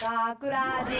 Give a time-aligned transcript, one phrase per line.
[0.00, 0.94] 学ラジ。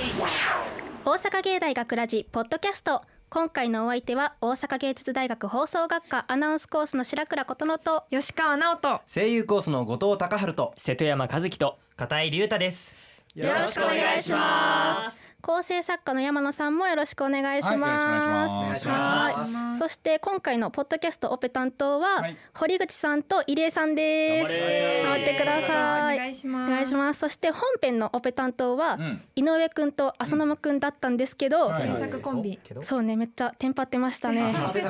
[1.04, 3.02] 大阪芸大学ラジポッドキャスト。
[3.30, 8.04] 今回のお相手は大阪芸術大学放送学科アナウンスコースの白倉琴乃と。
[8.10, 9.00] 吉川直人。
[9.06, 10.74] 声優コースの後藤隆春と。
[10.76, 11.78] 瀬戸山和樹と。
[11.96, 12.96] 片井龍太です。
[13.36, 18.54] よろしくお願いします構成作家の山野さんもよろしくお願いします。
[18.54, 24.52] はいよろしくお願いしますはいそして今回のポッドキャストオペ担当は、はい堀口さんと入江さんです。
[24.52, 26.16] 頑張ってください。
[26.16, 27.20] お願いしますお願いします。
[27.20, 34.54] そして本編のオペ担当は、ん井上くんと浅沼くんだったんですけど、はい制作コンビそうねめっちゃテンパってましたね。
[34.72, 34.84] テン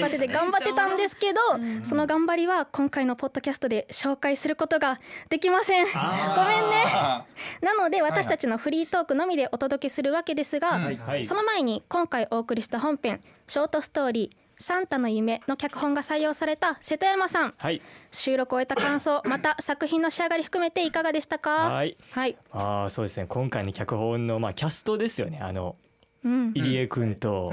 [0.00, 1.40] パってて頑張ってたんですけど、
[1.82, 4.98] その頑張りは今回のポッドキャストで紹介することが
[5.28, 5.84] できません。
[5.84, 6.84] ごめんね。
[6.86, 7.26] あ
[7.60, 10.96] なので私たちのフリートークのみでお届けするわけですが、はい。
[10.96, 11.24] はい。
[11.26, 17.54] その前に今回お送りした本編ショートストーリー「サンタの夢」の脚本が採用された瀬戸山さん。
[17.56, 17.82] はい。
[18.10, 21.50] 収録を終えた感想 また作品の仕上がり含めていかがでしたか？
[21.70, 21.96] はい。
[22.12, 23.26] はい、ああそうですね。
[23.28, 25.38] 今回の脚本のまあキャストですよね。
[25.40, 25.84] あのうん
[26.24, 27.52] 入江君と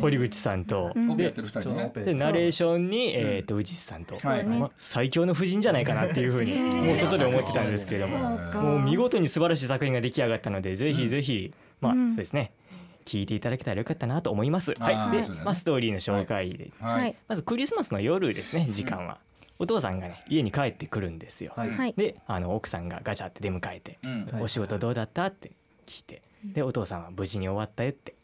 [0.00, 4.14] 堀口さんと、ででナレーションにえっと宇治さんと、
[4.76, 8.38] 最強の夫人じゃないかなっていうふうにもう外で思ってたんですけれども。
[8.62, 12.08] もう見事に素晴らしい作品が出来上がったのでぜひぜひまあうん。
[12.10, 12.52] そうですね。
[13.04, 14.72] 聞いていただけたらよかったなと思います。
[14.78, 15.22] はい。
[15.22, 16.70] でまあストーリーの紹介で。
[17.28, 19.18] まずクリスマスの夜ですね時間は。
[19.58, 21.54] お父さんがね家に帰ってくるんですよ。
[21.96, 23.98] であの奥さんがガチャって出迎えて
[24.40, 25.26] お仕事どうだった？
[25.26, 25.52] って
[25.86, 28.14] 聞いてでお父さんは無事に終わったよって。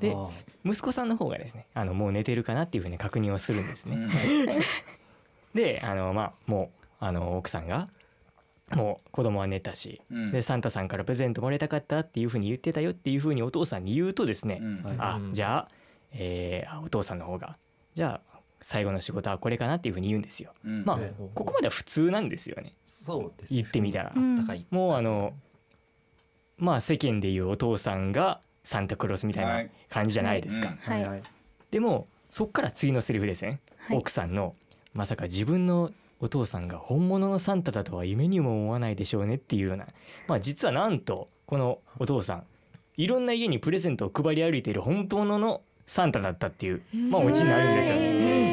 [0.00, 0.30] であ
[0.64, 4.08] 息子さんの方がですねあのもう寝てるかなっていうふうに確認をするんですね。
[5.54, 7.88] であのまあもうあの奥さんが
[8.74, 10.32] もう子供は寝たし、うん。
[10.32, 14.82] でサンタさんからプレゼントもらいたかったっていうふうに言ってたよっていうふうにお父さんに言うとですね、うん。
[14.82, 14.96] はい。
[14.98, 15.32] あうん。
[15.32, 15.68] じゃあ,、
[16.12, 17.58] えーあお父さんの方が
[17.94, 20.52] じゃあ最後の仕事はこれかなっていうふうに言うんですよ。
[20.64, 20.84] うん。
[20.84, 22.74] まあええここまでは普通なんですよね。
[22.86, 24.12] そうです言ってみたら。
[24.16, 24.44] うん。
[24.44, 24.66] 高い。
[24.70, 25.34] もうあの
[26.58, 29.70] まあ世間でいうお父さんがサンタクロースみたいはない。
[29.88, 31.22] 感じじゃないですか、うんはいはい。
[31.70, 33.96] でもそっから次のセリフですね、はい。
[33.96, 34.54] 奥さんの
[34.94, 39.86] まさか自分のお父さんが本物のサンタだとは夢にも思わないでしょうねっていうような。
[40.26, 42.44] まあ実はなんとこのお父さん
[42.96, 48.45] いろんな家にプレゼントを配り歩いている本物のサンタだったっていうまあオチになるんですよね。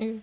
[0.00, 0.14] え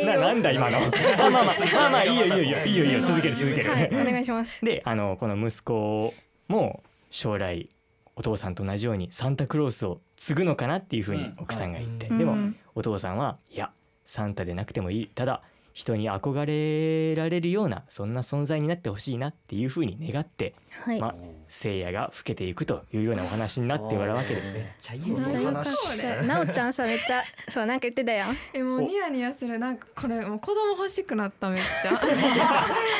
[0.00, 0.80] えななんだ今の。
[0.80, 0.86] ま
[1.26, 2.58] あまあまあまあまあいいよいいよいいよ。
[2.64, 4.64] いいよいいよ続ける続ける、ーはいお願いします。
[4.64, 6.12] であのこの息子
[6.48, 7.68] も将来
[8.16, 13.70] お父さんと同じようにサンタクロースを継ぐのかなっていうふうに奥さんが言って、でもうんお父さんはいや
[14.04, 15.06] サンタでなくてもいい。
[15.06, 15.42] ただ
[15.72, 21.14] 人に憧れられるようなそんな存在になってほしいなっていうふうに願って、はい、まあ、
[21.48, 24.58] 聖夜が老けていくというようなお話になっておるわけですね。
[24.58, 28.36] めっちゃいいめっちゃよかっ話たなおちゃんさめっちゃそうなんか言ってたやん。
[28.52, 29.58] えもうニヤニヤする。
[29.58, 31.90] なんかこれもう子供欲しくなっためっちゃ。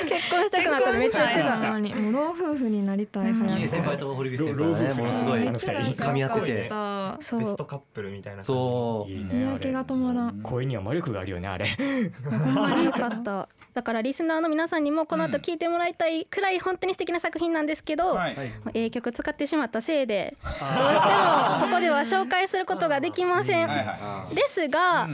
[0.08, 1.58] 結婚したくなったらめっちゃ言ってた。
[1.58, 3.68] のにもう老夫婦になりたい早く。
[3.68, 5.48] 先輩と堀口先輩がねものすごい。
[5.48, 5.70] あの二人
[6.02, 6.68] 噛み合ってて。
[6.68, 7.40] たそう。
[7.40, 9.10] ベストカップルみたいなそう。
[9.10, 9.52] いいにねあれ。
[9.54, 11.68] やけが止まらん声には魔力があるよねあれ。
[11.68, 13.48] よかった。
[13.74, 18.34] だからリスナーの皆さんにもこの後聞いてもらいたいくらい本当に素敵な作品なんですけど、はい。
[18.34, 18.50] はい。
[18.74, 23.68] ええ曲使ってしまったせいでどうしてもここでは紹介することができません。
[23.68, 25.08] ですが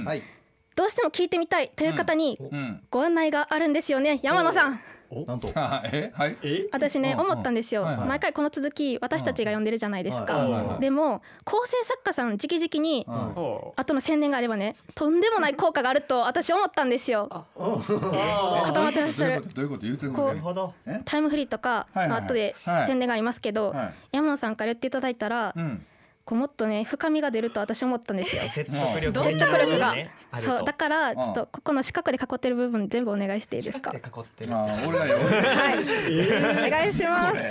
[0.76, 2.82] どうしても聞いてみたいという方にうん。
[2.90, 4.20] ご案内があるんですよね。
[4.22, 4.80] 山野さん
[5.26, 5.50] なんと。
[5.54, 6.12] あ え？
[6.15, 6.37] はい。
[6.43, 6.69] え？
[6.72, 7.82] 私ね思ったんですよ。
[7.82, 8.09] はいはい。
[8.09, 17.28] 毎回この続き私たちが読んでるじゃないですはいかはいはいでも構成作家さん直々に後の宣伝があればねとんでもない効果があると 私思ったんですよ。
[17.56, 19.54] 固まってらっしゃるどういうこと？
[19.54, 20.75] どういうこと言うてるこうのなるほど。
[21.04, 22.87] タイムフリーとかはいはい後ではい。
[22.87, 23.94] 宣伝がありますけどはい。
[24.12, 25.87] 山野さんから言っていただいたらうん
[26.30, 28.42] こうもっとね深みが出ると私思ったんですよ。
[28.54, 29.94] 説得力説得力が？
[30.41, 33.91] そうだからちょっとここの四角で囲ってる部分全部お願いしていいですか？
[33.91, 34.54] 近くで囲ってる。
[34.54, 35.18] あ俺だよ。
[35.18, 35.24] は
[35.72, 35.78] い。
[36.68, 37.42] お願いします。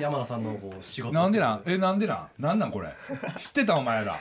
[0.00, 1.12] 山野さんのこう仕事。
[1.12, 1.62] なんでなん？
[1.66, 2.28] えなんでなん？
[2.38, 2.88] なんなんこれ？
[3.36, 4.18] 知ってたお前ら。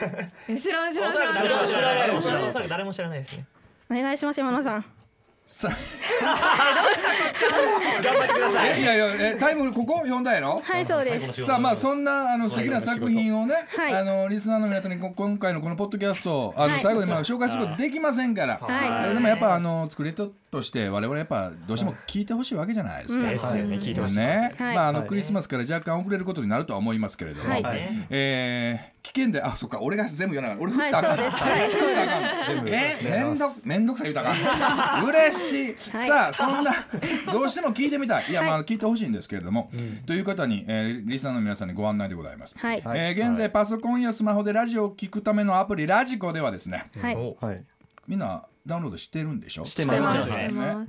[0.49, 1.33] え知らん知らん知らん
[1.65, 3.45] 知らない誰も知らないおそらく誰も知らないですね。
[3.89, 4.85] お願いします山野さん
[5.47, 5.77] さ頑
[8.13, 8.81] 張ってください。
[8.81, 10.59] いやいやえタイムここ読んだやろ？
[10.61, 11.45] はいそうです。
[11.45, 13.93] さあまあそんなあの素敵な作品をね、はい。
[13.93, 16.81] あのリスナーの皆さんにこ今回のこのポッドキャストをあのはい。
[16.81, 19.11] 最後にまあ紹介することできませんから、はい。
[19.11, 20.23] えでもやっぱあの作り手
[20.55, 23.23] として我々やっぱどうしても聞いてほしいわけじゃないですか。
[23.23, 23.29] うん。
[23.29, 23.77] ですよね。
[23.77, 27.49] 聞いてほしいね、はいまああの、はいクリスマスから若干遅れることになるとは思いますけれども、
[28.09, 30.73] えー危険であそっか俺が全部言わなかった。
[30.73, 31.19] 俺振ったかん。
[31.19, 31.43] はいそうです。
[31.43, 31.69] はい。
[31.69, 32.55] 振ったらあかん。
[32.55, 33.37] 全部えお願い。
[33.37, 35.05] しますめんどめんどくさい言うたかん。
[35.05, 36.09] 嬉しい、はい。
[36.09, 36.71] さあそんな
[37.31, 38.25] どうしても聞いてみたい。
[38.31, 38.49] いや、はい。
[38.49, 39.69] まあ聞いてほしいんですけれども、
[40.07, 46.85] という方に、えーリスナーの皆さんにご案内でございます、えー現在パソコンやスマホでラジオを聞くためのアプリラジコではですね。
[46.99, 47.15] はい。
[47.15, 47.37] お。
[47.39, 47.63] はい
[48.07, 49.65] みんなダウンロードしてるんでしょ？
[49.65, 50.31] してしてまます。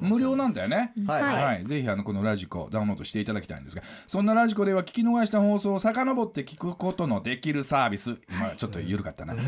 [0.00, 0.92] 無料なんだよね。
[1.06, 1.22] はい。
[1.22, 1.44] はい。
[1.44, 9.34] はい、ぜひあのこのラジコダウンロードしていただきたいんですがそんなラジコでは聞き逃した放送を遡って聞くことのできるサービス今ちょっと緩かったな。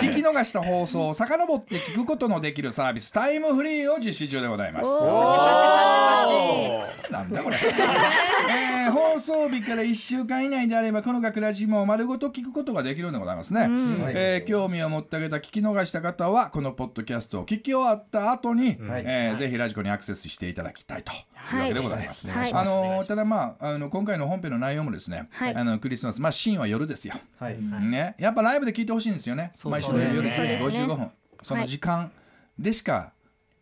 [0.00, 4.88] 聞き逃した放送を遡って聞くことのできるサービスタイムフリーを実施中でございます。
[7.10, 13.68] なんだこれ、えー放送日から1週間以内であればこの学ラジも丸ごと聞くことができるんでございますね、
[14.14, 19.04] えー興味を持ってあげた聞き逃した方はこのポッドキャストを聞き終わった後に、はい。
[19.06, 21.14] えーぜひラジコにアクセスしていただきたいとい
[21.58, 22.52] うわけでございます、はい。
[22.52, 25.54] あのーただまああの今回の本編の内容もですね、はい。
[25.54, 26.20] あのクリスマス。
[26.20, 27.58] まあシーンは夜ですよ、はい。
[27.60, 29.52] ね、やっぱライブで聞いてほしいんですよね。
[29.64, 30.58] 毎週の夜そうですね。
[30.60, 31.10] 55分。
[31.42, 32.10] その時間
[32.58, 33.12] でしか、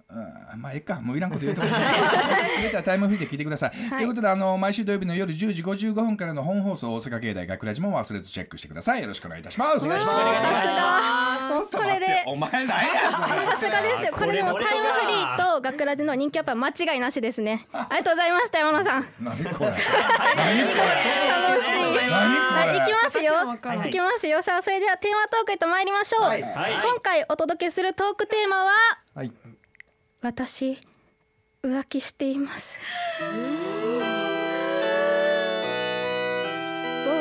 [0.08, 0.60] うん。
[0.60, 1.00] まあええか。
[1.00, 1.66] もういらんこと言うとこ
[2.60, 9.02] 全 てはタイムフリーで聞いてください、ということであの毎週土曜日の夜10時55分からの本放送大阪芸大学ラジも忘れずチェックしてください。
[9.02, 9.84] よろしくお願いいたします。
[9.84, 10.16] お願いしさす
[10.80, 11.56] が。
[11.58, 12.22] もうこれで。
[12.26, 12.74] お前なんや。
[13.10, 14.12] そ れさすがですよ。
[14.12, 17.66] これでもタイムフリーと学ラジの人気アップは間違いなしですね。
[17.72, 19.06] ありがとうございました山野さん。
[19.20, 19.70] 何これ。
[19.74, 19.82] 楽しい。
[22.08, 23.32] 何はい、行きますよ。
[23.42, 24.42] 行きますよ。
[24.42, 26.42] さあそれではテーマトークへと参りましょう、はい。
[26.42, 26.72] はい。
[26.80, 28.72] 今回お届けするトークテーマは
[29.16, 29.32] はい
[30.26, 30.76] 私
[31.62, 32.80] 浮気しています。
[33.20, 33.28] 某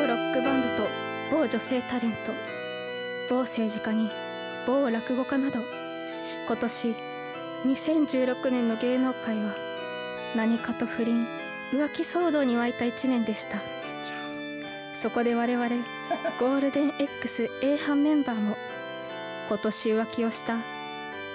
[0.07, 0.90] ロックバンドと
[1.30, 2.31] 某女性タレント
[3.30, 4.10] 某政治家に
[4.66, 5.60] 某落語家など
[6.48, 6.96] 今年
[7.66, 9.54] 2016年の芸能界は
[10.36, 11.28] 何かと不倫
[11.74, 13.60] 浮気騒動に沸いた1年でした。
[14.96, 15.69] そこで我々
[16.40, 18.58] ゴールデン XA 班メンバーも
[19.48, 20.58] 今年浮気をした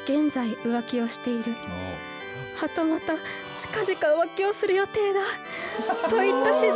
[0.04, 1.54] 現在浮気をしている。
[2.56, 3.14] はたまた
[3.58, 5.20] 近々浮気をする予定だ。
[6.08, 6.74] といった市場を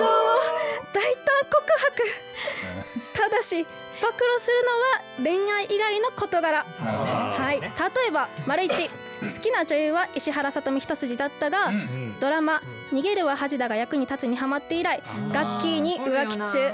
[0.93, 2.03] 大胆告白。
[3.13, 3.67] ただし
[4.01, 4.65] 暴露する
[5.23, 6.65] のは恋愛以外の事柄。
[6.81, 7.61] はい。
[7.61, 7.69] 例
[8.09, 8.91] えば丸一。
[9.23, 12.21] 好きな女優は石原さとみ一筋だったが、うん。
[12.21, 12.61] ドラマ
[12.95, 15.03] 「逃げるは恥だが役に立つ」にハマって以来
[15.33, 16.73] ガッキーに浮気中。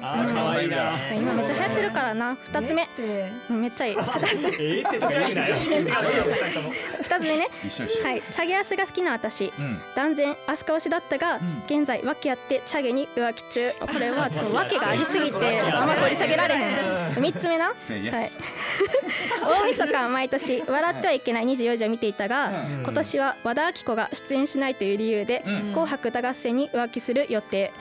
[1.14, 2.36] 今めっちゃ流行ってるからな。
[2.52, 2.88] 2つ目。
[3.48, 3.96] めっちゃいい。
[3.96, 5.56] えーってとか言うなよ。
[5.56, 7.48] 2つ目ね。
[8.02, 8.22] はい。
[8.30, 9.52] チャゲアスが好きな私。
[9.58, 9.80] うん。
[9.94, 11.62] 断然アスカ推しだったが、ん。
[11.66, 13.72] 現在訳あってチャゲに浮気中。
[13.80, 16.70] これはちょっと訳がありすぎてあんまり掘り下げられへん。
[17.20, 17.74] 3つ目な、はい、
[19.46, 22.82] 大 晦日毎年笑ってはいけない24時を見ていたが、うん。
[22.82, 25.60] 今年は和田アキ子が出演しないという理由で「うん。
[25.72, 27.72] 紅白歌合戦」に浮気する予定。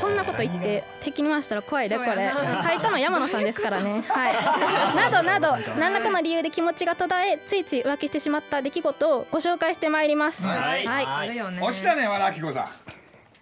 [0.00, 2.30] こんなこと言って敵に回したら怖いでこれ。
[2.62, 4.02] 書いたの山野さんですからね。
[4.08, 4.96] はい。
[4.96, 10.46] などなど何らかの理由で気持ちが途絶えついつい浮気してしまった出来事をご紹介してまいります。
[10.46, 10.86] はい。
[10.86, 11.06] はい。
[11.06, 11.60] あるよね。
[11.60, 12.97] 押したね和田アキ子さん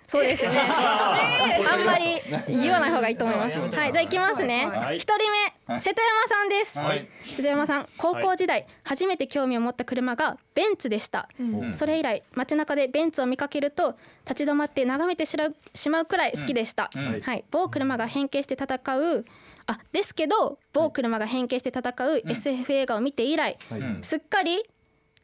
[0.08, 0.53] そうですね。
[0.62, 3.58] あんまり言わない方がいいと思います。
[3.58, 4.67] はい、じゃあ行きますね。
[4.67, 4.93] は。
[4.93, 4.99] い。
[4.99, 5.31] 一人
[5.69, 6.79] 目、瀬戸山さんです。
[6.79, 7.08] はい。
[7.25, 11.29] 瀬戸山さん、高校時代、初めて興味を持った車がベンツでした。
[11.70, 16.91] それ以来、街中でベンツを見かけると、立ち止まって眺めてしらうしまうくらい好きでした。
[17.23, 19.25] はい、某車が変形して戦う。
[19.67, 23.56] あ、ですけど、某車が変形して戦う SF 映画を見て以来、
[24.02, 24.62] すっかり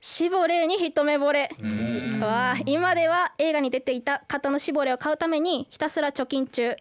[0.05, 1.49] シボレーに一目惚れ。
[2.21, 6.75] わあ今では映画に出ていた方のシボレーを買うためにひたすら貯金中。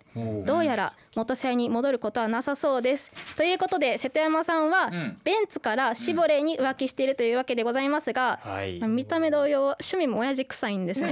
[0.44, 3.12] どうやら元妻に戻ることはなさそうです。
[3.36, 5.20] ということで瀬戸山さんは、ん。
[5.26, 8.80] ベンツからシボレーに浮気しているというわけでございますが、はい。
[8.80, 11.08] まあ見た目同様趣味も親父臭いんですね。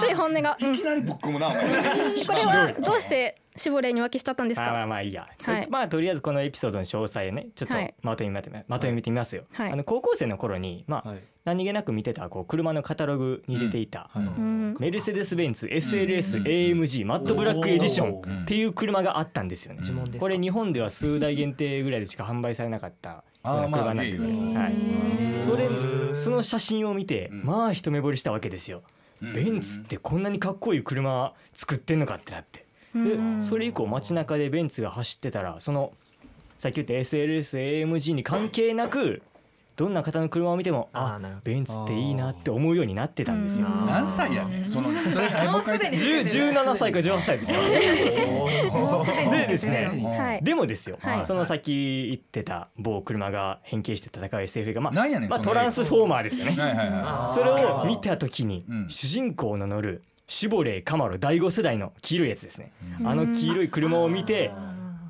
[0.00, 0.72] つい本音が、うん。
[0.72, 1.62] いきなりぶっ込むなこれ
[2.44, 5.66] はどうしてシボレーに浮気しちゃったんですあまあかまあいいや、はい。
[5.68, 7.92] まあとりあえずこのエピソードの詳細ねちょっとはい。
[8.02, 9.72] まとめまとめまとめてみますよ、はい。
[9.72, 14.76] あの高校生の頃にまあ、はい何気なく見てたこう車のカタログに出ていた、はいうん。
[14.78, 19.80] メルセデス・ベンツ SLSAMG マットブラックエディションっていう車があったんですよね。
[20.18, 24.74] これ日本では数台限定ぐらいでしか販売されなかった車なんですよ、はい、
[25.42, 25.68] それ
[26.14, 27.42] その写真を見てん。
[27.44, 28.82] まあ一目惚れしたわけですよ、
[29.22, 32.66] ベンツってこんなにかっこいい車作ってんのかってなって。
[32.94, 35.92] でそれ以降街中でベンツが走ってたらその
[36.58, 39.22] さっき言った SLSAMG に関係なく
[39.80, 43.66] どんな方の車を見てもああベンツっていいなって思うようになってたんですよ。
[43.66, 45.26] 何歳やねんそのそれ。
[45.42, 47.60] えもう一回言って10 17歳か18歳ですよ。
[49.32, 49.86] でですね
[50.18, 50.44] はい。
[50.44, 51.26] でもですよ、はい。
[51.26, 56.56] その先言ってた某車が変形して戦う SF がまあ、まあ、なんやねんそのトランスフォーマーですよね。
[57.32, 58.88] それを見た時に、うん。
[58.90, 62.70] 主人公の乗るシボレーカマロ第5世代の黄色いやつですね、
[63.04, 64.52] あの黄色い車を見て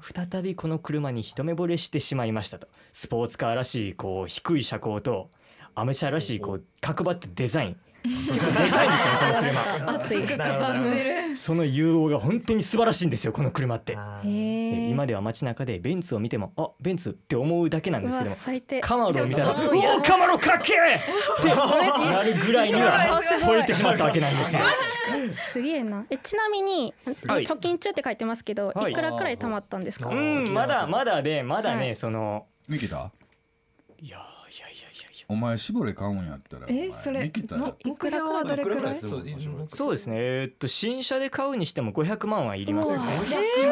[0.02, 2.68] 再びこの車に一目惚れしてしまいましたと。
[2.92, 5.30] スポーツカーらしいこう低い車高と
[5.74, 7.76] アメ車らしいこう角張ったデザイン。
[8.02, 9.90] 結構でかいんですよこの車。
[10.00, 10.26] 熱い。
[10.36, 13.96] なるほどなるその融合が本当に素晴らしいんですよこの車って。
[14.24, 24.62] 今では街中でベンツを見てもあベンツって思うだけなんですけうどカマロを見たら「でもおおカマロかっけえ!」ってなるぐらいにはすごい吠えてしまったわけなんですよ。
[25.30, 26.06] すげえな。
[26.10, 26.94] えちなみに
[27.26, 27.44] はい。
[27.44, 28.92] 貯金中って書いてますけど、はい。
[28.92, 31.96] い、くらくらい貯まったんですか、あうんまだまだでまだね、はい。
[31.96, 32.46] その
[34.02, 34.18] いや
[35.30, 38.98] お前絞れ買うんやったらえそれミキタやも目標はどれくらい？
[39.68, 40.16] そうですね。
[40.18, 43.69] えーっと新車で買うにしても500万はいりますうわやばいで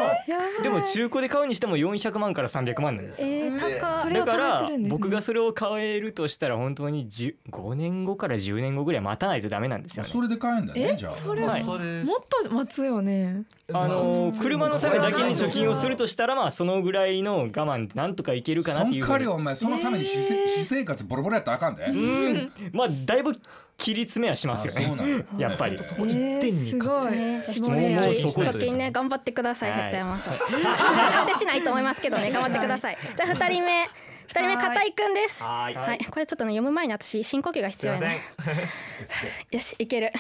[0.79, 3.29] も中古で買うにしても400万から300万なんですよ。
[3.29, 10.09] えー、だから僕がそれを買えるとしたら本当に10 5年後から10年後ぐらい待たないとダメなんですよね。
[10.09, 11.13] それで買えんだねえじゃあ。
[11.13, 11.65] それはい。
[11.65, 11.79] もっ
[12.45, 13.45] と待つよね。
[13.73, 23.39] あのー車のためだけに貯金をするとしたらまあそのぐらいの我慢なんとかいけるかなそっていうふうにんかりお前そのために私生活ボロボロやったらあかんでうんまあだいぶ
[23.79, 25.25] 切り詰めはしますよね。
[25.33, 25.77] の やっぱり。
[25.77, 25.83] えー、
[26.69, 27.13] すごい。
[27.13, 30.63] ね絞れない貯金ね頑張ってくださいはい絶対山さん。
[30.63, 32.99] なんでしないと思いますけどね 頑張ってください。
[33.17, 33.87] じゃあ二人目
[34.27, 35.43] 二人目片井くんです。
[35.45, 35.75] はーい。
[35.77, 35.99] はい。
[36.05, 38.19] これちょっとね読む前に私深呼吸が必要やね
[39.53, 40.13] よしいける。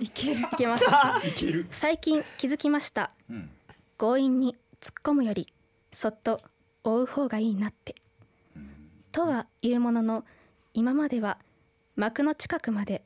[0.00, 0.40] いける。
[0.40, 0.84] いけます。
[1.26, 1.66] いける。
[1.70, 3.12] 最近気づきました。
[3.30, 3.50] うん
[3.96, 5.52] 強引に突っ込むより
[5.90, 6.40] そっと
[6.84, 7.94] 追う方がいいなって。
[9.10, 10.24] とは言うものの
[10.74, 11.38] 今までは
[11.98, 13.02] 幕の近くまで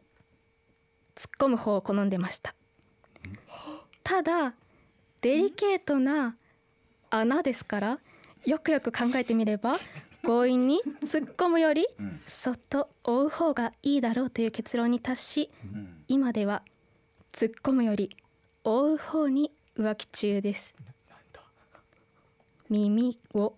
[1.17, 2.55] 突っ込む方を好んでました。
[4.05, 4.53] ただ
[5.23, 6.37] デリケートな
[7.09, 7.99] 穴ですから
[8.45, 9.77] よくよく考えてみれば
[10.23, 16.63] 強引に突っ込むよりうんそっと追う方がいいだろうという結論に達しうん今では
[17.33, 18.15] 突っ込むより
[18.63, 20.75] 追う方に浮気中です。
[22.69, 23.55] 耳を。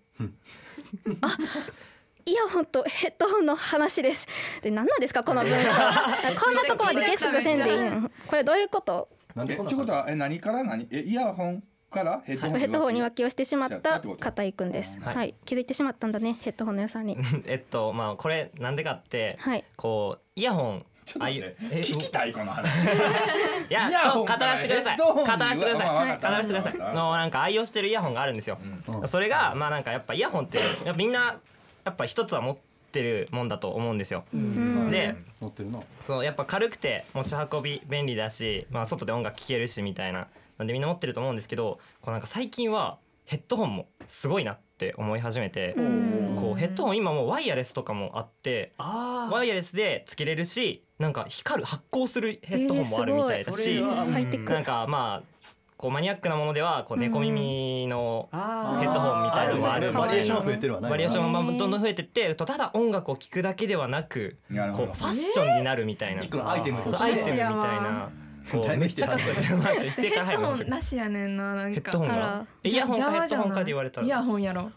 [1.21, 1.37] あ
[2.27, 4.27] イヤホンとヘッドホンの話です。
[4.63, 5.57] で何なんですかこの文章。
[6.43, 8.09] こんなとこまでゲスグせんでいいの。
[8.25, 9.09] これどういうこと？
[9.35, 10.87] なんでこってことはえ何から何？
[10.89, 14.99] えイヤホンからヘッドホンヘッドホンに浮気をしてしまった片井くんです。
[15.01, 15.15] はい。
[15.15, 15.35] はい。
[15.45, 17.15] 気づいてしまったんだねヘッドホンの良さに。
[17.45, 19.63] えっとまあこれなんでかってはい。
[19.75, 22.87] こうイヤホンちょっと待聞きたいこの話。
[23.69, 24.97] いやちょホンから語らせてください。
[24.97, 26.17] 語らせてください。
[26.17, 26.95] 語らせてください。
[26.95, 28.57] のなんか愛用してるイヤホンがあるんですよ。
[28.87, 29.07] うん。
[29.07, 30.59] それがまあなんかやっぱイヤホンって
[30.95, 31.39] みんな
[31.85, 32.57] やっぱ一つは持っ
[32.91, 34.25] てるもんだと思うんですよ。
[34.35, 34.89] ん。
[34.89, 35.79] で乗ってるな。
[36.03, 40.27] そうやっぱ軽くて持ち運び便利だし、まあ、外で音楽聴けるしみたいな。
[40.57, 46.35] なんでみんな持ってると思うんですけどこうなんか最近はヘッドホンもすごいなって思い始めてうん。
[46.35, 55.34] こうヘッドホン今もうワイヤレスとかもあってあワイヤレスでつけれるしなんか光る発光するヘッドホンもあるみたいだし、えーなんかまあ
[55.77, 66.23] こうマニアックなものではこう猫耳のあヘッドホンみたいなのもあるバリエーションは増えてるわなバリエーションもどんどん増えてってただ音楽を聴くだけではなくこうファッションになるみたいな。
[66.23, 68.09] 一個のアイテムアイテムみたいな
[68.51, 69.35] こうめっちゃかっこいい。
[69.35, 71.81] ヘッドホンなしやねんななんか。
[71.81, 74.07] ヘッドホンがイヤホンかヘッドホンかで言われたら。
[74.07, 74.61] イヤホンやろ。
[74.61, 74.67] ほ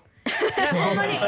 [0.94, 1.26] んまに今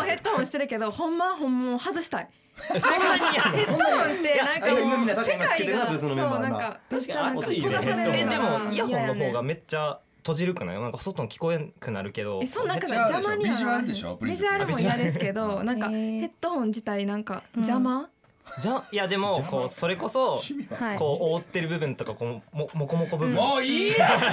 [0.00, 2.28] もヘッドホンしてるけどほんまはほんま外したい。
[2.30, 4.60] え そんなにやヘッドホンってなん。
[4.60, 7.42] かもう世界がそうなんか確かに。
[7.60, 13.44] 閉ざされるえでもイヤホンの方がめめっちゃ閉じるくないなんか外の聞こえんくなるけどえそんなんか違うでしょ邪魔に。
[13.48, 18.08] はビジュアルでしょプリンビセスジュアルも嫌ですけどなんかヘッドホン自体なんか邪魔
[18.60, 20.42] じゃいやでもこうそれこそ
[20.74, 20.98] はい。
[20.98, 23.34] こう覆ってる部分とかこうももこもこ部分。
[23.34, 23.98] もういい。
[23.98, 24.26] やそうい。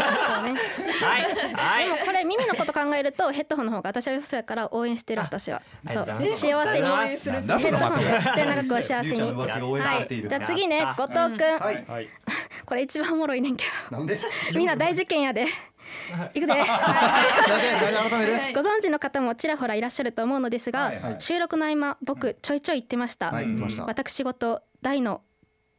[1.55, 5.61] はでもいこれ耳のこと考えるとヘッドホンの方が私は良さそうやから応援してる私は。
[5.85, 9.03] あそうありがとうござい幸せに応援するなんだヘッドホンで末永くお幸せに。
[9.03, 10.29] りゅうちゃんの浮気が応援さはいれている。
[10.29, 11.59] じゃあ次ね後藤くん。
[11.59, 11.85] はい。
[11.87, 12.07] はい。
[12.65, 14.15] これ一番おもろいねんけなんで？
[14.15, 14.21] ど
[14.57, 15.45] みんな大事件やで
[16.33, 16.41] い。
[16.41, 16.53] くで。
[18.53, 21.15] ご存知の方もちらほらいらっしゃると思うのですが、はいはい。
[21.19, 23.85] 収録の合間僕ちょいちょい言ってました、はい言ってました。
[23.85, 25.21] 私事大の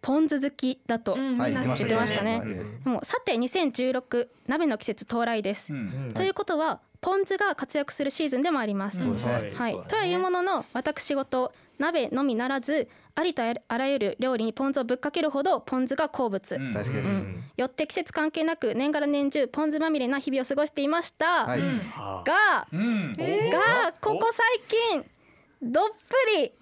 [0.02, 2.38] ポン酢好きだと、言っててましたね。
[2.38, 2.49] はい
[2.85, 6.12] もうさて2016鍋の季節到来です、うん。
[6.14, 9.52] ということはポン酢が活躍するシーズンでもあります、そうですね。
[9.55, 16.72] はい、とはいうものの私事鍋のみならずありとあらゆる料理にポン酢をぶっかけるほどポン酢が好物、うん。
[16.72, 17.28] 大好きです。
[17.56, 21.60] よって季節関係なく年がら年中ポン酢まみれな日々を過ごしていました、はい。
[21.96, 23.16] あがうん。
[23.16, 25.04] がここ最近
[25.62, 26.52] どっぷり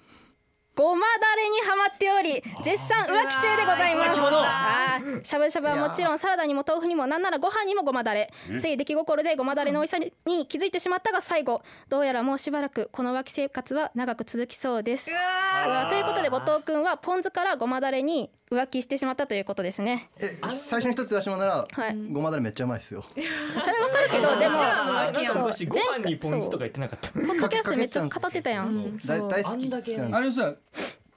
[0.79, 4.21] ごまだれにハマっており絶賛浮気中でございます。
[4.21, 8.31] あーしゃぶしゃぶはもちろんサラダにも豆腐にもなんならご飯にもごまだれ。
[8.61, 15.11] つい出来心でごまだれの美味しさに気づいてしまったが最後どうやらもうしばらくこの浮気生活は長く続きそうです。
[15.11, 20.11] うわということで後藤くんはポン酢からごまだれに浮気してしまったということですね。
[20.21, 21.97] え最初に一つ言わしてもらうならはい。
[22.13, 23.05] ごまだれめっちゃうまいですよ。
[23.59, 25.43] それわかるけどでもあーそう。
[25.43, 27.11] 昔ご飯にポン酢とか言ってなかった。
[27.11, 28.69] ポッドキャストめっちゃ語ってたやん。
[28.69, 28.97] うん。
[28.97, 29.29] だそう。
[29.29, 30.55] 大好きあれさ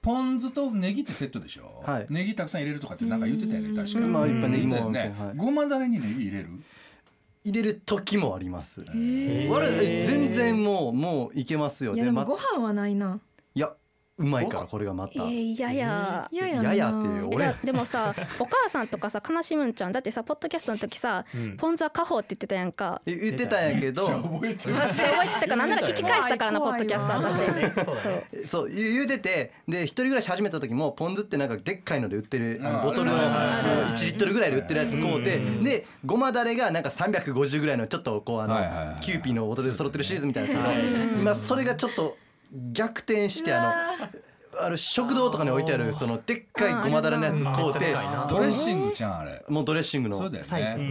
[0.01, 2.07] ポン酢とネギってセットでしょ、はい。
[2.09, 3.99] ネギたくさん入れるとかってなんか言ってたよね確か。
[3.99, 5.37] に、まあいっぱいネギもね、はい。
[5.37, 6.49] ごまだれにネギ入れる？
[7.43, 8.81] 入れる時もあります。
[8.81, 9.47] ー。
[9.49, 9.71] 悪い
[10.05, 11.93] 全然もうもういけますよ。
[11.95, 13.19] いやでもまご飯はないな
[14.21, 15.23] うまいからこれがまた。
[15.23, 15.71] えいや。
[15.71, 16.73] やいややな。
[16.73, 17.53] ややっていう俺。
[17.63, 19.91] でもさ お母さんとかさ悲しむんちゃん？
[19.91, 21.57] だってさポッドキャストの時さ、うん。
[21.57, 23.01] ポン酢は家宝って言ってたやんか。
[23.05, 24.05] え言ってたんやけど。
[24.05, 24.75] 覚えてる。
[24.79, 27.37] 私覚えてたから なんなら聞き返したからなポッドキャスト私。
[27.85, 33.95] そうそう言言うててで一人暮らし始めた時もポン酢ってなんかでっかいので売ってるあのボトルのあるあるある。
[33.95, 35.63] 1リットルぐらいで売ってるやつ買うてうん。
[35.63, 40.61] でごまだれがなんか350ぐらいのちょっとこうあのはいはいはいキューピーのボトルで揃ってるシリーズみたいなやつ
[41.09, 42.17] けど今それがちょっと
[42.51, 49.43] 逆転してあのあの食堂とかに置いてあるそのでっかいごまだれのやつ買うてあドレッシングちゃうあれ。
[49.47, 50.17] もうドレッシングの。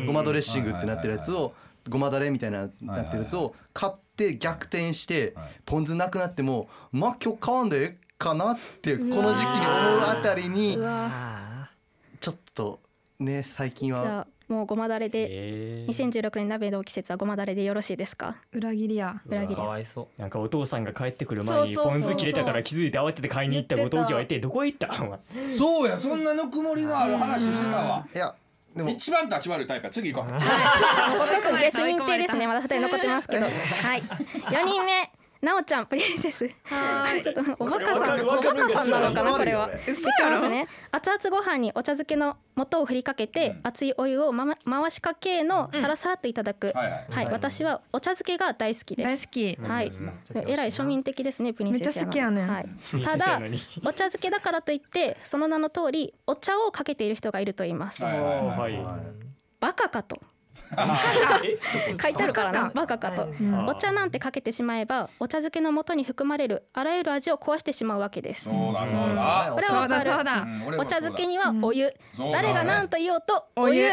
[0.06, 1.54] ごまドレッシングってなってるやつを
[1.88, 5.60] ごまだれみたいななってるやつを買って逆転してはい。
[5.66, 10.76] ポン酢なくなってもまあ今日買わんでええかなってこの時期に思うあたりに
[12.20, 12.80] ちょっと
[13.18, 15.86] ね最近はもうごまだれでえ。
[15.88, 18.36] ー2016年鍋の季節はごまだれでよろしいですか？
[18.52, 20.20] 裏切りや裏切りーかわいそう。
[20.20, 24.88] なんかお父さんが帰ってくる前にポン酢切れたから気づいて慌てて買いに行った後藤家は一体どこへ行った？
[25.04, 25.52] お前。
[25.56, 28.06] そうやそんなぬくもりのある話してたわ。
[28.14, 28.34] いや
[28.76, 28.90] でも。
[28.90, 29.92] 一番立ち悪いタイプや。
[29.92, 30.32] 次行こう。
[30.34, 32.46] 僕ゲス認定ですね。
[32.46, 33.44] まだ二人残ってますけど。
[33.46, 33.50] は
[33.96, 34.02] い。
[34.02, 35.09] 4人目
[35.40, 36.50] なおちゃんプリンセス。
[36.64, 37.22] はい。
[37.24, 39.60] ちょっとおバカさんおバカさんなのかなこれは。
[39.60, 40.68] わかる言ってますね。
[40.90, 42.36] 熱々ご飯にお茶漬けの
[42.70, 46.72] 素を振りかけて熱いお湯をまま回しかけのサラサラっといただく。
[46.74, 47.26] はいはいはい。
[47.32, 49.08] 私はお茶漬けが大好きです。
[49.08, 49.58] 大好き。
[49.62, 49.92] はい、
[50.46, 52.48] えらい庶民的ですねプリンセスめっちゃ好きやねん。
[52.48, 52.68] はい、
[53.02, 53.40] ただ
[53.82, 59.30] お茶漬けだからといってその名の通りお茶をかけている人がいると言います、はいはいはい。
[59.58, 60.20] バカかと
[62.00, 62.70] 書いてあるからな。
[62.74, 63.66] バカかと、うん。
[63.66, 68.44] お茶なんてかけてしまえばお茶漬けの素に含まれるあらゆる味を壊してしまうわけです。
[68.44, 69.50] そうだそうだ。
[69.54, 70.10] これはそうわかる
[70.70, 71.92] うんお茶漬けにはお湯、
[72.32, 73.90] 誰が何と言おうとおお湯。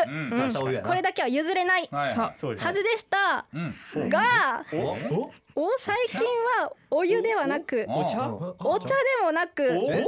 [0.83, 1.87] これだけは譲れない。
[1.91, 2.33] はいは
[2.73, 3.45] ずでした。
[3.53, 4.09] うん。
[4.09, 4.63] が
[5.55, 6.19] おお最近
[6.61, 8.29] はお湯ではなくお茶？
[8.59, 8.93] お茶で
[9.23, 10.05] もなくえ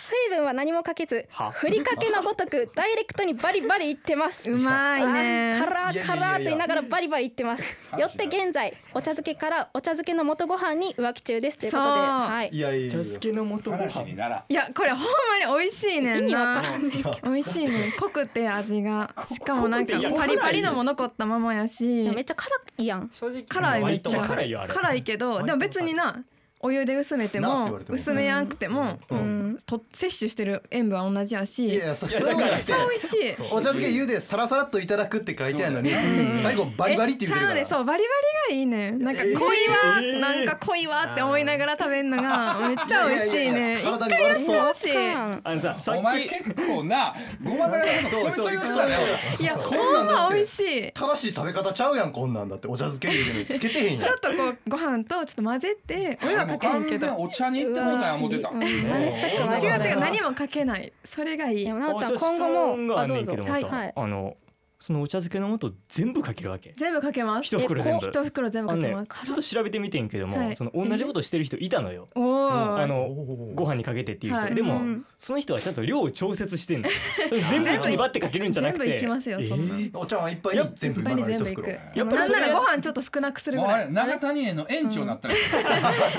[0.00, 1.50] 水分は何もかけずは？
[1.50, 4.50] ふりかけのごとく ダイレクトにバリバリいってます。
[4.50, 5.56] うまいね。
[5.58, 7.64] カラーカラーと言いながらバリバリいってます。
[7.98, 8.06] よ。
[8.06, 12.48] って現在お茶漬けからお茶漬けの素ご飯に浮気中ですということではい。
[12.50, 12.90] いやいやいや。
[12.90, 17.92] 茶漬けの素ご話飯にならいやこれほんまに美味しいねん意味わなからん美味しいねん。
[17.92, 19.10] 濃くて味が。
[19.30, 22.10] しかもなんかパリパリのも残ったままやし。
[22.14, 23.10] めっちゃ辛いやん。
[23.12, 23.42] 正直。
[23.42, 24.20] 辛いめっちゃ
[24.66, 26.24] 辛いけどでも別にな
[26.62, 27.96] お湯で薄めてもて言われても。
[27.96, 29.58] 薄めやんくてもうん。
[29.66, 32.20] と摂取してる塩分は同じやしいやいやそそう。
[32.20, 35.90] いうことじゃなくてめっちゃ美味しいお茶漬け湯でサラサラっといただくって書いてあるのに
[36.38, 37.60] 最後バリバリって言ってるから。
[37.60, 38.08] えちゃうねそうバリバ
[38.52, 38.92] リがいいね。
[38.92, 43.40] なんか濃いわ、なんか濃いわって思いながら食べるのがめっちゃ美味しいね。
[43.40, 44.56] いやいやいや一体に回やっ悪そう。
[44.56, 45.12] てほしい。
[45.14, 49.00] うんあのささお前結構なごまだれのことそれそういう人だよ
[49.40, 50.92] いやこんなん美味しい。
[50.92, 52.68] 正しい食べ方ちゃうやんこんなんだって。
[52.68, 54.04] お茶漬け湯でつけてへんやん。
[54.04, 57.06] ちょっとこうご飯とちょっと混ぜてお湯はもうかけへんけど。
[57.06, 58.48] 完全お茶に行ってもうたんや思ってた。
[58.50, 58.60] うん。
[58.60, 59.62] 真似したくない。
[59.62, 60.92] 違う違う何もかけない。
[61.04, 61.64] それがいい。
[61.68, 62.98] なおちゃんあじゃあ今後も。
[62.98, 63.32] あどうぞ。
[63.32, 63.92] はいはい。
[63.94, 64.36] あの
[64.80, 66.72] そのお茶漬けの素全部かけるわけ。
[66.74, 67.44] 全部かけます。
[67.44, 68.06] 一袋全部。
[68.06, 69.26] 一袋全部かけます。
[69.26, 70.56] ちょっと調べてみてんけども、はい。
[70.56, 73.08] その同じことしてる人いたのよ、おおあの
[73.54, 74.54] ご飯にかけてっていう人、はい。
[74.54, 75.04] でも、うん。
[75.18, 76.88] その人はちゃんと量を調節してんの。
[77.50, 78.84] 全部一気にバッてかけるんじゃなくて。
[78.86, 81.60] 全部いきますよそんなえーお茶碗一杯に全部いっぱいに丸々一全部いく。
[81.60, 81.72] 袋。
[81.72, 83.92] やっぱなんならご飯ちょっと少なくするぐらい。
[83.92, 85.34] 長谷園の園長になったら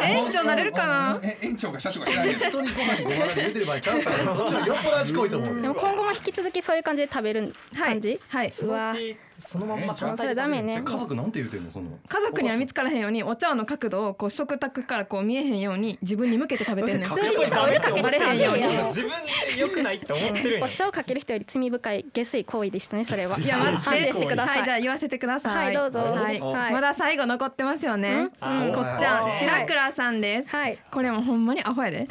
[0.08, 1.20] 園長なれるかな？
[1.24, 3.12] え園長か社長か知らんけど人にご飯にご
[3.52, 5.62] てる場合ちゃうからそっちのよっぽど味濃いと思う。
[5.62, 7.90] でも今後も引き続きそういう感じで食べるはい。
[7.94, 8.94] 感じ、はいうわ。
[9.40, 10.82] そのまんまそれダメね。
[10.86, 11.72] 家族なんて言うてんの？
[11.72, 11.90] その。
[12.08, 17.10] 家族には見つからへんようにお茶碗の角度をこう食卓からこう見えへんように自分に向けて食べてんねん。
[17.10, 18.60] 普通にさお湯かけバレへんように。
[18.60, 20.60] いや自分で良くないって思ってるん。
[20.60, 23.40] やお茶をかける人より罪深い下水行為でしたねそれは。
[23.40, 25.66] いや待って反省してください、はいじゃあ言わせてください。
[25.66, 26.00] はいどうぞ。
[26.00, 26.40] はい。
[26.40, 26.74] はい。
[26.74, 28.30] まだ最後残ってますよね。
[28.42, 28.66] うん？
[28.68, 28.74] うん。
[28.74, 30.50] こっちゃんはい白倉さんです。
[30.50, 30.78] はい。
[30.92, 32.08] これもほんまにアホやで。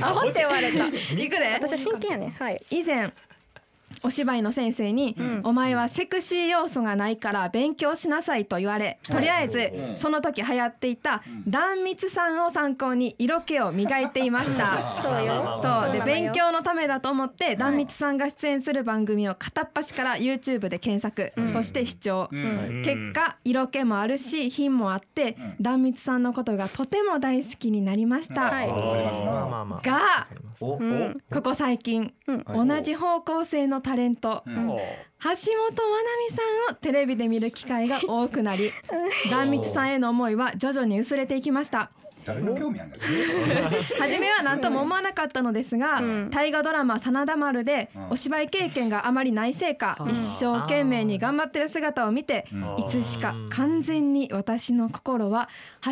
[0.00, 0.86] アホって言われた。
[0.88, 0.90] い
[1.28, 1.58] くで。
[1.60, 2.34] 私は真剣やね。
[2.38, 2.64] はい。
[2.70, 3.12] 以前
[4.04, 14.96] お芝居の先生に、お前はセクシー要素がないから勉強しなさいと言われとりあえずうんその時流行っていた壇蜜さんを参考に色気を磨いていました。
[15.00, 15.58] そうよ。
[15.62, 15.92] そう。
[15.92, 16.52] で勉強
[16.84, 22.82] のためだと思って壇蜜さんが出演する番組を片っ端から YouTube で検索、そして視聴、うん。
[22.84, 28.68] 結果色気もあるし品もあって壇蜜さんのことがとても大好きになりました、はい。
[28.68, 30.26] が
[30.60, 31.22] おうん。
[31.32, 32.68] ここ最近、うん。
[32.68, 34.54] 同じ方向性のタレント、うん。
[34.56, 38.70] 橋本まなみさんをテレビで見る機会が多くなり
[39.30, 41.92] 壇蜜さんへの思いは徐々に薄れていきました
[42.24, 48.10] 誰が興味あるんです 初めは何とも思わなかったのですが、大河ドラマ「真田丸」でうん。
[48.10, 52.80] お芝居経験があまりないせいか、一生懸命に頑張ってる姿を見て、ん。
[52.80, 55.48] いつしか完全に私の心は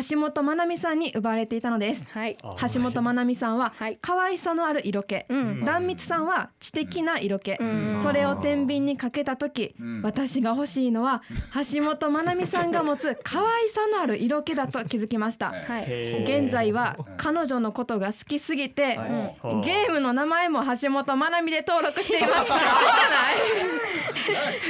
[0.09, 2.03] 橋本まなみさんに奪われていたのです。
[2.11, 2.37] はい。
[2.73, 3.97] 橋本まなみさんははい。
[4.01, 5.63] 可愛さのある色気、ん。
[5.65, 7.99] 壇蜜さんは知的な色気、ん。
[8.01, 10.01] それを天秤にかけた時、ん。
[10.01, 11.21] 私が欲しいのは
[11.73, 15.47] 橋本まなみさんが持つ可愛さのある色気だと気づきました。
[15.51, 18.99] はい現在は彼女のことが好きすぎて、
[19.43, 19.61] うん。
[19.61, 22.47] ゲームの名前も橋本まなみで登録しています。
[22.47, 22.57] じゃ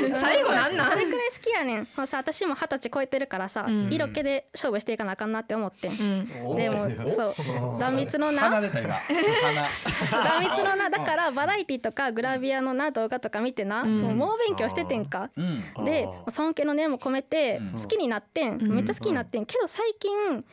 [0.09, 0.13] ない？
[0.19, 0.91] 最後なんなん？
[0.91, 1.85] それくらい好きやねん。
[2.07, 3.89] さ私も二十歳超えてるからさ、ん。
[3.91, 6.57] 色気で勝負していかなあかんなって思ってん、うん。
[6.57, 7.79] でもそう。
[7.79, 8.93] 断蜜のな鼻出た今。
[8.95, 10.13] 鼻。
[10.23, 15.29] 断蜜のなだからバラエティとかグラビアのな動画とか見てな、もう猛勉強しててんか？
[15.37, 15.41] う
[15.81, 15.85] ん。
[15.85, 17.81] で尊敬の念も込めてうん。
[17.81, 19.45] 好きになってん、めっちゃ好きになってん。
[19.45, 20.43] けど最近、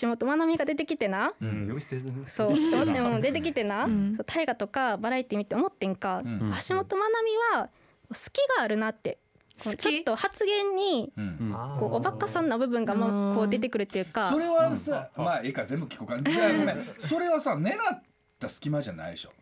[0.00, 1.80] 橋本まなみが出てきてな、うん。
[2.26, 4.14] そうちょっと待ってもう出てきてな、ん。
[4.14, 6.52] そう大河とかバラエティ見て思ってんか、ん。
[6.68, 7.68] 橋本まなみは
[8.08, 9.18] 好きがあるなって。
[9.56, 11.54] ちょっと発言にうん。
[11.78, 14.30] こうおバカさんな部分がもうこう出てくるっていうか。
[14.30, 16.18] それはさまあいいか全部聞こうか。
[16.18, 16.76] じゃあごめん。
[16.98, 18.02] それはさ狙っ
[18.38, 19.32] た隙間じゃないでしょ。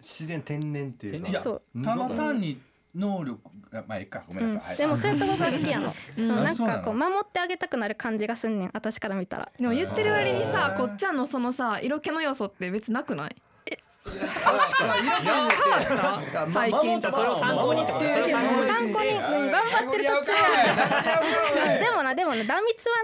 [0.00, 1.28] 自然天然っていうか。
[1.28, 1.82] いやそう。
[1.82, 2.60] ただ単に
[2.96, 3.38] 能力
[3.70, 4.22] がまあいいか。
[4.26, 4.76] ごめんなさい、はい。
[4.78, 6.46] でもそういうとこが好きやの、 んなん。
[6.46, 6.78] あそうなの？
[6.80, 8.70] かこう守ってあげたくなる感じがすんねん。
[8.72, 9.52] 私から見たら。
[9.60, 13.36] でも言ってる割にさ、こっちゃんのそのさ色気の要素って別なくない？
[16.52, 18.34] 最近じゃあそれを参考にってこと参考に
[18.66, 22.96] 参考に、うん、頑張ってる途中うんでもなでもな断蜜は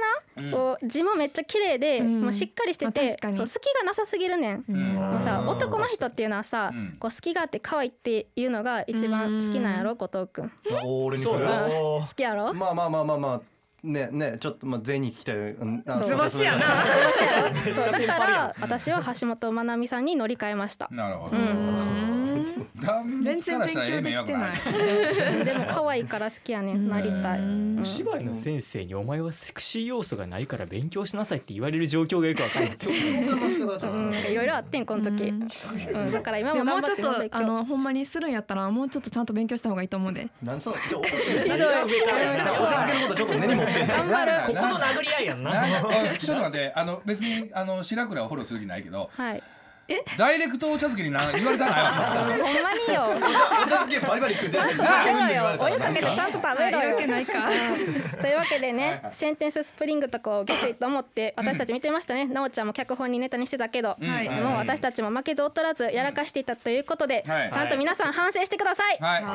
[0.45, 2.23] な、こう字もめっちゃ綺麗で、ん。
[2.23, 3.35] もうしっかりしてまあて確かに。
[3.35, 6.97] そう隙がなさすぎるねん、もうさ男の人っていうのはさ、うん。
[6.99, 10.51] こう隙があって可愛いっていうのが一番好きなんやろ後藤君
[10.85, 12.55] お俺に好きやろ？
[12.55, 13.41] まあまあまあまあまあ
[13.83, 15.37] ねねちょっとまあ全員に聞きたい。
[15.37, 16.05] うんあそう。
[16.05, 16.45] すいません。
[16.45, 16.85] やな。
[17.75, 20.89] そうだから 私は橋本まなみさんに乗り換えました。
[20.91, 22.12] なるほど、うん。
[22.12, 22.12] 断
[23.23, 24.53] 全然勉強できてない。
[25.43, 25.45] い。
[25.45, 26.89] でも可愛いから好きやねん。
[26.89, 27.41] なりたい。
[27.81, 32.73] お芝居の先生にお前はセクシー要素がないから勉強しなさいって言われる状況がよくわかんない。
[34.33, 36.13] いろいろあってんこの時、うん。
[36.13, 40.29] だから今でも頑張っももうちょってとあのほんまにするんやったらもうちょっとちゃんと勉強した方がいいと思うで。
[40.43, 41.11] なんそうじゃあおひ
[41.49, 44.33] どいやめたお茶漬けのことちょっと根に持ってんだ頑張る。
[44.55, 45.53] ここの殴り合いやんな。
[46.19, 49.43] ちょっと待ってあの別にあの白倉をフォローする気ないけどはい
[50.17, 53.03] ダイレクトお茶漬けにな言われたないわほんまによ。
[53.65, 54.53] お茶漬けバリバリ食うて。
[54.53, 55.57] るちゃんと食べろよ。
[55.61, 56.95] お湯かけてちゃんと食べろよ。
[56.95, 57.33] わけないか。
[58.21, 62.27] というわけでねセンテンススプリングとかを下水と思って私たち見てましたね。
[62.27, 64.29] なおちゃんも脚本にネタにしてたけど、はい。
[64.29, 67.51] でも私たちも負けず劣らずやらかしていたということで、はい。
[67.53, 68.99] ちゃんと皆さん反省してください。
[69.01, 69.25] はい。
[69.25, 69.31] は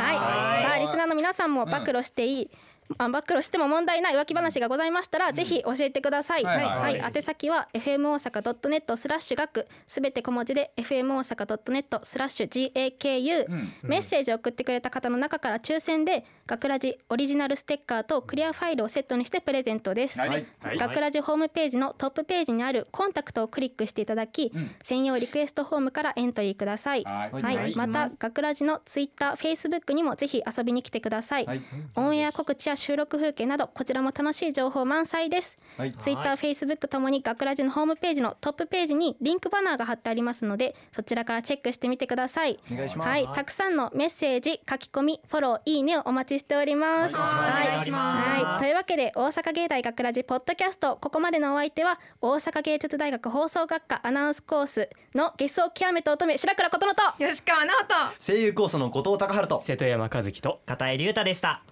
[0.59, 0.61] い。
[0.61, 2.49] さあリスナーの皆さんも暴露していい、
[2.97, 6.43] あ暴露しても問題ない浮気話がございましたら、ぜひ教えてください。
[6.43, 6.95] はいは、はい。
[6.95, 7.01] い。
[7.15, 13.73] 宛先は fm 大阪 .net スラッシュ学すべて小文字で fm 大阪 .net スラッシュ gaku、ん。
[13.83, 20.19] メッセージを送ってくれた方の中から抽選で学ラジオリジナルステッカーとクリアファイルをセットにしてプレゼントです。
[20.19, 20.45] はい。
[20.61, 20.77] はい。
[20.77, 24.51] 学ラジホームページのトップページにあるコンタクトをクリックしていただき、
[24.83, 27.03] 専用リクエストフォームからエントリーください。
[27.03, 27.31] はい。
[27.31, 27.75] はい、はい。
[27.75, 31.45] また学ラジのツイッター、フェイスブックにもぜひ遊びに来てください。
[31.45, 31.61] はい。
[31.95, 35.57] オンエア告知や収録風景などこちらも楽しい情報満載です。
[35.77, 42.59] はいツイッター、フェイスブックともに学ラジのホームページのトップページにリンクバナーが貼ってありますのでそちらからチェックしてみてください。
[42.71, 47.15] お願いしますはい、たくさんのメッセージ、書き込み、フォロー、いいねをお待ちしております。
[47.15, 57.01] はい、はい、というわけで大阪芸大学ラジポッドキャストここまでのお相手は大阪芸術大学放送学科アナウンスコースのゲスを極めた乙女白倉琴乃と。
[57.17, 58.23] 吉川直人。
[58.25, 61.63] 声優コースの後藤隆春と瀬戸山和樹と片井龍太でした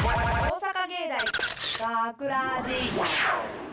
[0.00, 1.18] 阪芸大
[2.14, 3.67] 学ラジ